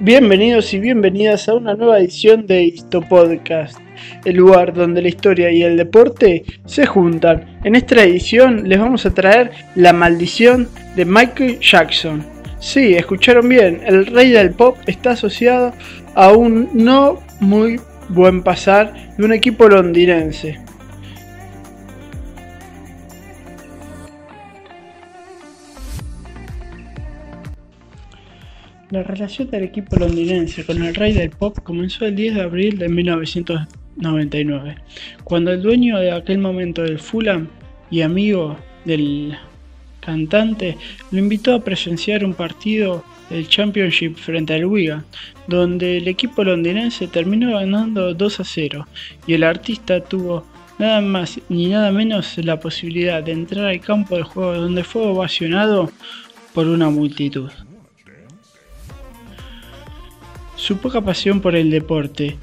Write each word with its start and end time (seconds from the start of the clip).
Bienvenidos 0.00 0.74
y 0.74 0.80
bienvenidas 0.80 1.48
a 1.48 1.54
una 1.54 1.74
nueva 1.74 1.98
edición 1.98 2.46
de 2.46 2.64
Histo 2.64 3.00
Podcast, 3.00 3.78
el 4.24 4.36
lugar 4.36 4.72
donde 4.72 5.02
la 5.02 5.08
historia 5.08 5.50
y 5.50 5.62
el 5.62 5.76
deporte 5.76 6.44
se 6.64 6.86
juntan. 6.86 7.60
En 7.64 7.74
esta 7.74 8.02
edición 8.02 8.68
les 8.68 8.78
vamos 8.78 9.06
a 9.06 9.14
traer 9.14 9.50
la 9.74 9.92
maldición 9.92 10.68
de 10.96 11.04
Michael 11.04 11.58
Jackson. 11.60 12.24
Sí, 12.58 12.94
escucharon 12.94 13.48
bien, 13.48 13.80
el 13.86 14.06
rey 14.06 14.30
del 14.30 14.50
pop 14.50 14.76
está 14.86 15.10
asociado 15.10 15.72
a 16.14 16.32
un 16.32 16.70
no 16.72 17.20
muy 17.40 17.80
buen 18.08 18.42
pasar 18.42 19.14
de 19.16 19.24
un 19.24 19.32
equipo 19.32 19.68
londinense. 19.68 20.63
La 28.94 29.02
relación 29.02 29.50
del 29.50 29.64
equipo 29.64 29.96
londinense 29.96 30.64
con 30.64 30.80
el 30.80 30.94
rey 30.94 31.12
del 31.12 31.30
pop 31.30 31.58
comenzó 31.64 32.06
el 32.06 32.14
10 32.14 32.36
de 32.36 32.42
abril 32.42 32.78
de 32.78 32.88
1999, 32.88 34.76
cuando 35.24 35.50
el 35.50 35.60
dueño 35.60 35.98
de 35.98 36.12
aquel 36.12 36.38
momento 36.38 36.82
del 36.82 37.00
Fulham 37.00 37.48
y 37.90 38.02
amigo 38.02 38.56
del 38.84 39.36
cantante 39.98 40.76
lo 41.10 41.18
invitó 41.18 41.54
a 41.54 41.64
presenciar 41.64 42.24
un 42.24 42.34
partido 42.34 43.04
del 43.30 43.48
Championship 43.48 44.14
frente 44.14 44.54
al 44.54 44.66
Wigan, 44.66 45.04
donde 45.48 45.96
el 45.96 46.06
equipo 46.06 46.44
londinense 46.44 47.08
terminó 47.08 47.58
ganando 47.58 48.14
2 48.14 48.38
a 48.38 48.44
0 48.44 48.86
y 49.26 49.34
el 49.34 49.42
artista 49.42 50.04
tuvo 50.04 50.46
nada 50.78 51.00
más 51.00 51.40
ni 51.48 51.66
nada 51.66 51.90
menos 51.90 52.38
la 52.38 52.60
posibilidad 52.60 53.24
de 53.24 53.32
entrar 53.32 53.66
al 53.66 53.80
campo 53.80 54.14
de 54.14 54.22
juego 54.22 54.54
donde 54.54 54.84
fue 54.84 55.02
ovacionado 55.02 55.90
por 56.52 56.68
una 56.68 56.90
multitud. 56.90 57.50
Su 60.56 60.78
poca 60.78 61.00
pasión 61.00 61.40
por 61.40 61.56
el 61.56 61.70
deporte 61.70 62.36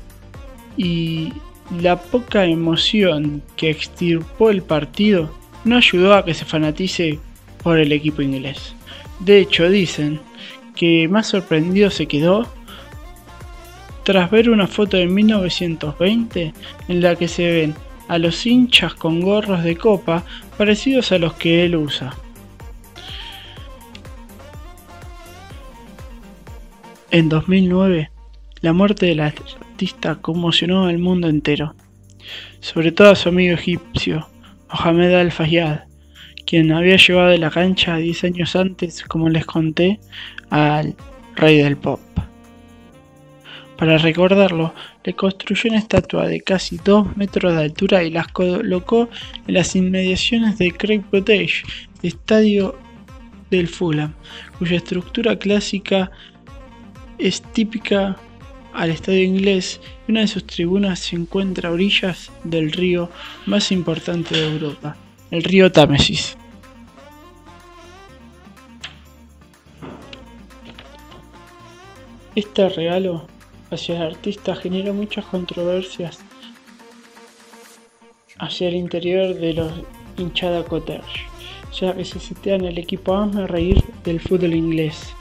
y 0.77 1.33
la 1.79 1.97
poca 1.99 2.45
emoción 2.45 3.41
que 3.55 3.69
extirpó 3.69 4.49
el 4.49 4.61
partido 4.61 5.33
no 5.63 5.77
ayudó 5.77 6.13
a 6.13 6.25
que 6.25 6.33
se 6.33 6.45
fanatice 6.45 7.19
por 7.63 7.79
el 7.79 7.91
equipo 7.91 8.21
inglés. 8.21 8.75
De 9.19 9.39
hecho, 9.39 9.69
dicen 9.69 10.19
que 10.75 11.07
más 11.07 11.27
sorprendido 11.27 11.89
se 11.89 12.07
quedó 12.07 12.47
tras 14.03 14.31
ver 14.31 14.49
una 14.49 14.67
foto 14.67 14.97
de 14.97 15.07
1920 15.07 16.53
en 16.87 17.01
la 17.01 17.15
que 17.15 17.27
se 17.27 17.51
ven 17.51 17.75
a 18.07 18.17
los 18.17 18.45
hinchas 18.45 18.93
con 18.95 19.21
gorros 19.21 19.63
de 19.63 19.77
copa 19.77 20.23
parecidos 20.57 21.11
a 21.11 21.17
los 21.17 21.33
que 21.33 21.65
él 21.65 21.75
usa. 21.75 22.13
En 27.11 27.27
2009, 27.27 28.09
la 28.61 28.71
muerte 28.71 29.07
del 29.07 29.19
artista 29.19 30.15
conmocionó 30.15 30.85
al 30.85 30.97
mundo 30.97 31.27
entero, 31.27 31.75
sobre 32.61 32.93
todo 32.93 33.09
a 33.09 33.15
su 33.15 33.27
amigo 33.27 33.53
egipcio, 33.53 34.29
Mohamed 34.71 35.15
Al-Fayyad, 35.15 35.81
quien 36.45 36.71
había 36.71 36.95
llevado 36.95 37.27
de 37.31 37.37
la 37.37 37.49
cancha 37.49 37.97
10 37.97 38.23
años 38.23 38.55
antes, 38.55 39.03
como 39.03 39.27
les 39.27 39.45
conté, 39.45 39.99
al 40.51 40.95
rey 41.35 41.57
del 41.57 41.75
pop. 41.75 41.99
Para 43.75 43.97
recordarlo, 43.97 44.73
le 45.03 45.13
construyó 45.13 45.69
una 45.69 45.79
estatua 45.79 46.29
de 46.29 46.39
casi 46.39 46.77
2 46.77 47.17
metros 47.17 47.53
de 47.53 47.63
altura 47.63 48.03
y 48.05 48.11
las 48.11 48.29
colocó 48.29 49.09
en 49.47 49.53
las 49.55 49.75
inmediaciones 49.75 50.57
de 50.59 50.71
Craig 50.71 51.01
Cottage, 51.11 51.63
estadio 52.03 52.79
del 53.49 53.67
Fulham, 53.67 54.13
cuya 54.57 54.77
estructura 54.77 55.37
clásica 55.37 56.09
es 57.21 57.41
típica 57.41 58.17
al 58.73 58.89
estadio 58.89 59.23
inglés 59.23 59.79
y 60.07 60.11
una 60.11 60.21
de 60.21 60.27
sus 60.27 60.45
tribunas 60.45 60.99
se 60.99 61.15
encuentra 61.15 61.69
a 61.69 61.71
orillas 61.71 62.31
del 62.43 62.71
río 62.71 63.09
más 63.45 63.71
importante 63.71 64.35
de 64.35 64.47
Europa, 64.47 64.97
el 65.29 65.43
río 65.43 65.71
Támesis. 65.71 66.35
Este 72.33 72.69
regalo 72.69 73.27
hacia 73.69 73.97
el 73.97 74.13
artista 74.13 74.55
genera 74.55 74.93
muchas 74.93 75.25
controversias 75.25 76.19
hacia 78.39 78.69
el 78.69 78.75
interior 78.75 79.35
de 79.35 79.53
los 79.53 79.71
hinchada 80.17 80.63
Cottage, 80.63 81.27
ya 81.79 81.95
que 81.95 82.05
se 82.05 82.19
sitian 82.19 82.65
el 82.65 82.77
equipo 82.77 83.15
a 83.15 83.27
reír 83.47 83.83
del 84.03 84.19
fútbol 84.19 84.53
inglés. 84.53 85.13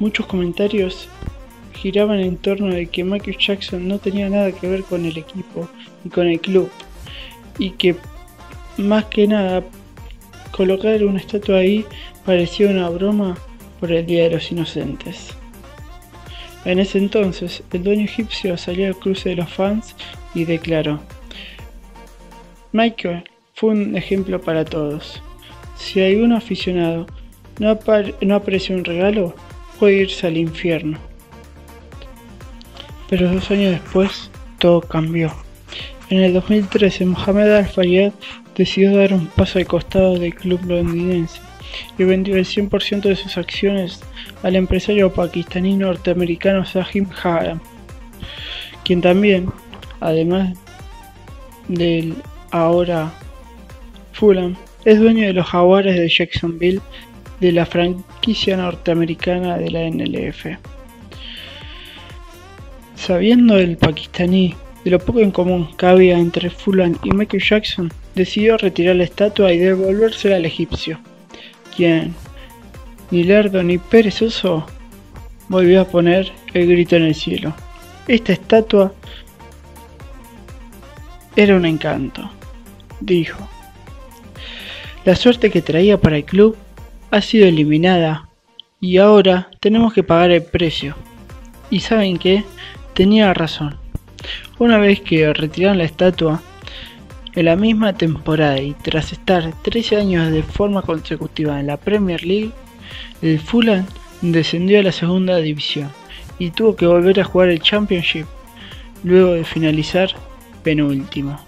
Muchos 0.00 0.24
comentarios 0.24 1.08
giraban 1.74 2.20
en 2.20 2.38
torno 2.38 2.74
de 2.74 2.86
que 2.86 3.04
Michael 3.04 3.36
Jackson 3.38 3.86
no 3.86 3.98
tenía 3.98 4.30
nada 4.30 4.50
que 4.50 4.66
ver 4.66 4.82
con 4.82 5.04
el 5.04 5.16
equipo 5.18 5.68
y 6.04 6.08
con 6.08 6.26
el 6.26 6.40
club 6.40 6.70
y 7.58 7.72
que 7.72 7.94
más 8.78 9.04
que 9.04 9.26
nada 9.28 9.62
colocar 10.52 11.04
una 11.04 11.18
estatua 11.18 11.58
ahí 11.58 11.84
parecía 12.24 12.70
una 12.70 12.88
broma 12.88 13.36
por 13.78 13.92
el 13.92 14.06
Día 14.06 14.24
de 14.24 14.30
los 14.30 14.50
Inocentes. 14.50 15.34
En 16.64 16.78
ese 16.78 16.96
entonces, 16.96 17.62
el 17.70 17.82
dueño 17.82 18.04
egipcio 18.04 18.56
salió 18.56 18.86
al 18.86 18.96
cruce 18.96 19.30
de 19.30 19.36
los 19.36 19.50
fans 19.50 19.94
y 20.34 20.46
declaró, 20.46 21.00
Michael 22.72 23.24
fue 23.54 23.70
un 23.70 23.96
ejemplo 23.96 24.40
para 24.40 24.64
todos. 24.64 25.22
Si 25.76 26.00
algún 26.02 26.32
aficionado 26.32 27.06
no, 27.58 27.78
no 28.22 28.34
aprecia 28.34 28.76
un 28.76 28.84
regalo, 28.84 29.34
irse 29.88 30.26
al 30.26 30.36
infierno. 30.36 30.98
Pero 33.08 33.32
dos 33.32 33.50
años 33.50 33.72
después, 33.72 34.30
todo 34.58 34.80
cambió. 34.80 35.32
En 36.10 36.18
el 36.18 36.32
2013, 36.34 37.06
Mohamed 37.06 37.50
Al-Fayed 37.52 38.12
decidió 38.56 38.96
dar 38.96 39.12
un 39.12 39.26
paso 39.26 39.58
al 39.58 39.66
costado 39.66 40.18
del 40.18 40.34
club 40.34 40.60
londinense 40.66 41.40
y 41.98 42.04
vendió 42.04 42.36
el 42.36 42.44
100% 42.44 43.02
de 43.02 43.16
sus 43.16 43.38
acciones 43.38 44.00
al 44.42 44.56
empresario 44.56 45.12
pakistaní 45.12 45.76
norteamericano 45.76 46.64
Sahim 46.64 47.06
Haram, 47.22 47.60
quien 48.84 49.00
también, 49.00 49.50
además 50.00 50.58
del 51.68 52.16
ahora 52.50 53.12
Fulham, 54.12 54.56
es 54.84 54.98
dueño 54.98 55.26
de 55.26 55.32
los 55.32 55.46
jaguares 55.46 55.96
de 55.96 56.08
Jacksonville 56.08 56.80
de 57.40 57.52
la 57.52 57.66
franquicia 57.66 58.56
norteamericana 58.56 59.56
de 59.58 59.70
la 59.70 59.90
NLF. 59.90 60.58
Sabiendo 62.94 63.58
el 63.58 63.76
pakistaní 63.78 64.54
de 64.84 64.90
lo 64.90 64.98
poco 64.98 65.20
en 65.20 65.30
común 65.30 65.68
que 65.76 65.86
había 65.86 66.18
entre 66.18 66.50
Fulham 66.50 66.96
y 67.02 67.10
Michael 67.10 67.42
Jackson, 67.42 67.92
decidió 68.14 68.56
retirar 68.56 68.96
la 68.96 69.04
estatua 69.04 69.52
y 69.52 69.58
devolvérsela 69.58 70.36
al 70.36 70.44
egipcio, 70.44 71.00
quien, 71.74 72.14
ni 73.10 73.24
lerdo 73.24 73.62
ni 73.62 73.78
perezoso, 73.78 74.66
volvió 75.48 75.80
a 75.80 75.84
poner 75.84 76.30
el 76.54 76.66
grito 76.66 76.96
en 76.96 77.04
el 77.04 77.14
cielo. 77.14 77.54
Esta 78.06 78.32
estatua 78.32 78.92
era 81.36 81.56
un 81.56 81.64
encanto, 81.64 82.30
dijo. 83.00 83.48
La 85.04 85.16
suerte 85.16 85.50
que 85.50 85.62
traía 85.62 85.98
para 85.98 86.16
el 86.16 86.24
club 86.24 86.56
ha 87.10 87.20
sido 87.20 87.46
eliminada 87.46 88.28
y 88.80 88.98
ahora 88.98 89.50
tenemos 89.60 89.92
que 89.92 90.02
pagar 90.02 90.30
el 90.30 90.42
precio. 90.42 90.96
Y 91.70 91.80
saben 91.80 92.18
que 92.18 92.44
tenía 92.94 93.32
razón. 93.34 93.76
Una 94.58 94.78
vez 94.78 95.00
que 95.00 95.32
retiraron 95.32 95.78
la 95.78 95.84
estatua, 95.84 96.42
en 97.34 97.44
la 97.44 97.56
misma 97.56 97.92
temporada 97.92 98.60
y 98.60 98.72
tras 98.74 99.12
estar 99.12 99.52
13 99.62 99.96
años 99.96 100.32
de 100.32 100.42
forma 100.42 100.82
consecutiva 100.82 101.60
en 101.60 101.68
la 101.68 101.76
Premier 101.76 102.24
League, 102.24 102.50
el 103.22 103.38
Fulham 103.38 103.86
descendió 104.20 104.80
a 104.80 104.82
la 104.82 104.92
segunda 104.92 105.36
división 105.36 105.90
y 106.38 106.50
tuvo 106.50 106.74
que 106.74 106.86
volver 106.86 107.20
a 107.20 107.24
jugar 107.24 107.50
el 107.50 107.60
Championship 107.60 108.26
luego 109.04 109.32
de 109.32 109.44
finalizar 109.44 110.10
penúltimo. 110.62 111.38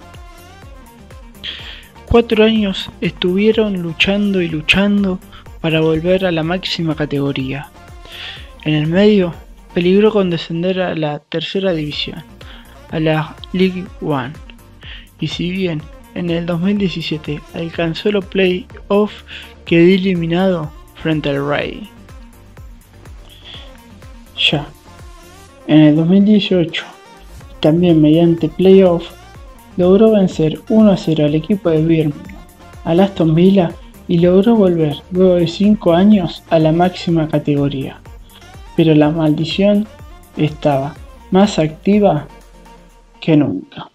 Cuatro 2.06 2.44
años 2.44 2.90
estuvieron 3.00 3.82
luchando 3.82 4.40
y 4.42 4.48
luchando 4.48 5.18
para 5.62 5.80
volver 5.80 6.26
a 6.26 6.32
la 6.32 6.42
máxima 6.42 6.94
categoría. 6.94 7.70
En 8.64 8.74
el 8.74 8.88
medio, 8.88 9.32
peligró 9.72 10.12
con 10.12 10.28
descender 10.28 10.80
a 10.80 10.94
la 10.94 11.20
tercera 11.20 11.72
división, 11.72 12.22
a 12.90 13.00
la 13.00 13.36
League 13.52 13.86
One. 14.02 14.32
Y 15.20 15.28
si 15.28 15.50
bien 15.52 15.80
en 16.14 16.28
el 16.30 16.44
2017 16.44 17.40
alcanzó 17.54 18.10
los 18.10 18.24
playoffs, 18.26 19.24
quedó 19.64 19.86
eliminado 19.86 20.70
frente 20.96 21.30
al 21.30 21.48
Ray. 21.48 21.88
Ya, 24.50 24.66
en 25.68 25.80
el 25.80 25.96
2018, 25.96 26.84
también 27.60 28.02
mediante 28.02 28.48
playoff, 28.48 29.04
logró 29.76 30.10
vencer 30.10 30.60
1 30.68 30.90
a 30.90 30.96
0 30.96 31.26
al 31.26 31.36
equipo 31.36 31.70
de 31.70 31.82
Birmingham, 31.82 32.36
al 32.84 32.98
Aston 32.98 33.34
Villa 33.34 33.72
y 34.12 34.18
logró 34.18 34.56
volver 34.56 34.96
luego 35.10 35.36
de 35.36 35.46
5 35.46 35.94
años 35.94 36.42
a 36.50 36.58
la 36.58 36.70
máxima 36.70 37.28
categoría. 37.28 37.98
Pero 38.76 38.94
la 38.94 39.08
maldición 39.08 39.86
estaba 40.36 40.94
más 41.30 41.58
activa 41.58 42.28
que 43.22 43.38
nunca. 43.38 43.88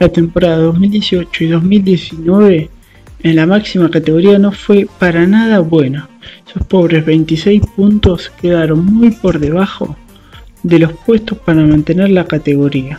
La 0.00 0.08
temporada 0.08 0.56
2018 0.56 1.44
y 1.44 1.46
2019 1.46 2.70
en 3.22 3.36
la 3.36 3.46
máxima 3.46 3.88
categoría 3.92 4.40
no 4.40 4.50
fue 4.50 4.88
para 4.98 5.24
nada 5.24 5.60
buena. 5.60 6.08
Sus 6.52 6.64
pobres 6.64 7.06
26 7.06 7.62
puntos 7.76 8.32
quedaron 8.42 8.84
muy 8.84 9.12
por 9.12 9.38
debajo 9.38 9.96
de 10.64 10.80
los 10.80 10.92
puestos 10.92 11.38
para 11.38 11.60
mantener 11.60 12.10
la 12.10 12.26
categoría, 12.26 12.98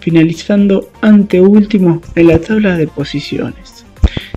finalizando 0.00 0.88
ante 1.02 1.42
último 1.42 2.00
en 2.14 2.28
la 2.28 2.38
tabla 2.38 2.78
de 2.78 2.86
posiciones. 2.86 3.84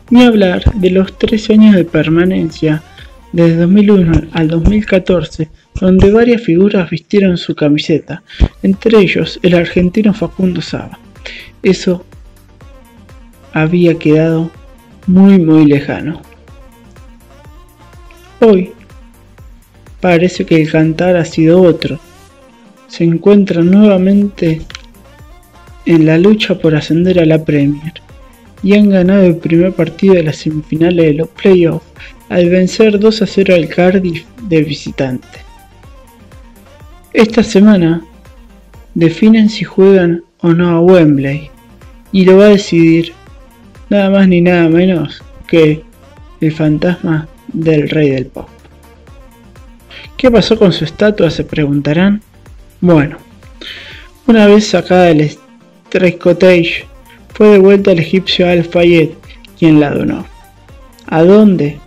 Ni 0.09 0.23
hablar 0.23 0.63
de 0.73 0.89
los 0.89 1.17
13 1.17 1.53
años 1.53 1.75
de 1.75 1.85
permanencia 1.85 2.83
desde 3.31 3.55
2001 3.57 4.29
al 4.33 4.47
2014, 4.49 5.49
donde 5.79 6.11
varias 6.11 6.41
figuras 6.41 6.89
vistieron 6.89 7.37
su 7.37 7.55
camiseta, 7.55 8.23
entre 8.63 8.99
ellos 8.99 9.39
el 9.41 9.55
argentino 9.55 10.13
Facundo 10.13 10.61
Saba. 10.61 10.99
Eso 11.63 12.05
había 13.53 13.97
quedado 13.97 14.51
muy 15.07 15.39
muy 15.39 15.65
lejano. 15.65 16.21
Hoy 18.39 18.73
parece 19.99 20.45
que 20.45 20.61
el 20.61 20.71
cantar 20.71 21.15
ha 21.15 21.25
sido 21.25 21.61
otro. 21.61 21.99
Se 22.87 23.03
encuentra 23.03 23.61
nuevamente 23.61 24.61
en 25.85 26.05
la 26.05 26.17
lucha 26.17 26.57
por 26.57 26.75
ascender 26.75 27.19
a 27.19 27.25
la 27.25 27.43
Premier 27.43 27.93
y 28.63 28.73
han 28.73 28.89
ganado 28.89 29.23
el 29.23 29.37
primer 29.37 29.73
partido 29.73 30.15
de 30.15 30.23
las 30.23 30.37
semifinales 30.37 31.05
de 31.05 31.13
los 31.13 31.27
playoffs 31.29 31.85
al 32.29 32.49
vencer 32.49 32.99
2 32.99 33.21
a 33.21 33.27
0 33.27 33.55
al 33.55 33.67
Cardiff 33.67 34.25
de 34.41 34.63
visitante. 34.63 35.27
Esta 37.13 37.43
semana 37.43 38.03
definen 38.93 39.49
si 39.49 39.63
juegan 39.63 40.23
o 40.39 40.53
no 40.53 40.69
a 40.69 40.81
Wembley 40.81 41.49
y 42.11 42.25
lo 42.25 42.37
va 42.37 42.45
a 42.45 42.49
decidir 42.49 43.13
nada 43.89 44.09
más 44.09 44.27
ni 44.27 44.41
nada 44.41 44.67
menos 44.69 45.21
que 45.47 45.83
el 46.41 46.51
fantasma 46.51 47.27
del 47.53 47.89
rey 47.89 48.09
del 48.09 48.25
pop. 48.25 48.47
¿Qué 50.17 50.31
pasó 50.31 50.57
con 50.57 50.71
su 50.73 50.85
estatua? 50.85 51.29
se 51.29 51.43
preguntarán. 51.43 52.21
Bueno, 52.81 53.17
una 54.27 54.47
vez 54.47 54.67
sacada 54.67 55.05
del 55.05 55.21
Strike 55.21 56.17
Cottage, 56.19 56.85
fue 57.33 57.49
devuelta 57.49 57.91
al 57.91 57.99
egipcio 57.99 58.47
Al-Fayed, 58.47 59.09
quien 59.57 59.79
la 59.79 59.91
donó. 59.91 60.25
¿A 61.07 61.23
dónde? 61.23 61.79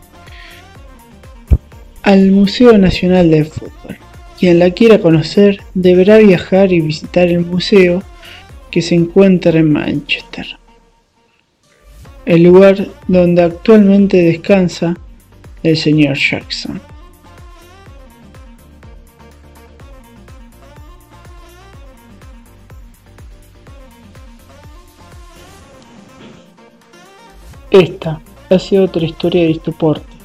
Al 2.02 2.30
Museo 2.30 2.78
Nacional 2.78 3.30
del 3.30 3.46
Fútbol. 3.46 3.98
Quien 4.38 4.60
la 4.60 4.70
quiera 4.70 5.00
conocer 5.00 5.58
deberá 5.74 6.18
viajar 6.18 6.72
y 6.72 6.80
visitar 6.80 7.28
el 7.28 7.40
museo 7.40 8.02
que 8.70 8.82
se 8.82 8.94
encuentra 8.94 9.58
en 9.58 9.72
Manchester, 9.72 10.46
el 12.24 12.42
lugar 12.42 12.88
donde 13.08 13.42
actualmente 13.42 14.18
descansa 14.18 14.96
el 15.62 15.76
señor 15.76 16.16
Jackson. 16.16 16.80
Esta 27.70 28.20
ha 28.50 28.58
sido 28.58 28.84
otra 28.84 29.04
historia 29.04 29.42
de 29.42 29.60
deporte, 29.64 30.16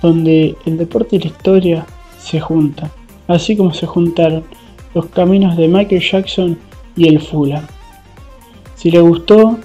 donde 0.00 0.56
el 0.66 0.78
deporte 0.78 1.16
y 1.16 1.18
la 1.18 1.26
historia 1.26 1.86
se 2.18 2.40
juntan, 2.40 2.90
así 3.26 3.56
como 3.56 3.74
se 3.74 3.86
juntaron 3.86 4.44
los 4.94 5.06
caminos 5.06 5.56
de 5.56 5.68
Michael 5.68 6.02
Jackson 6.02 6.58
y 6.96 7.08
el 7.08 7.20
Fula. 7.20 7.66
Si 8.76 8.90
les 8.90 9.02
gustó, 9.02 9.58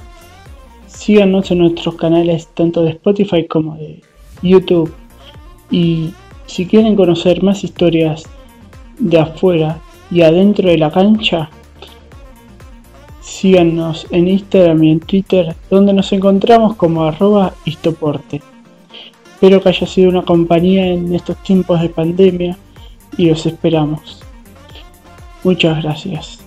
síganos 0.87 1.51
en 1.51 1.59
nuestros 1.59 1.95
canales 1.95 2.47
tanto 2.53 2.83
de 2.83 2.91
Spotify 2.91 3.47
como 3.47 3.75
de 3.75 4.01
YouTube. 4.41 4.93
Y 5.71 6.13
si 6.47 6.65
quieren 6.65 6.95
conocer 6.95 7.43
más 7.43 7.63
historias 7.63 8.23
de 8.99 9.19
afuera 9.19 9.79
y 10.11 10.21
adentro 10.21 10.69
de 10.69 10.77
la 10.77 10.91
cancha, 10.91 11.49
síganos 13.35 14.07
en 14.11 14.27
Instagram 14.27 14.83
y 14.83 14.91
en 14.91 14.99
Twitter, 14.99 15.55
donde 15.69 15.93
nos 15.93 16.11
encontramos 16.13 16.75
como 16.75 17.03
arroba 17.03 17.53
histoporte. 17.65 18.41
Espero 19.33 19.61
que 19.61 19.69
haya 19.69 19.85
sido 19.85 20.09
una 20.09 20.23
compañía 20.23 20.87
en 20.87 21.13
estos 21.13 21.37
tiempos 21.43 21.81
de 21.81 21.89
pandemia 21.89 22.57
y 23.17 23.29
os 23.29 23.45
esperamos. 23.45 24.23
Muchas 25.43 25.83
gracias. 25.83 26.44